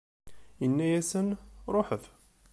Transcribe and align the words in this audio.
Inna-asen: 0.65 1.29
Ṛuḥet! 1.73 2.03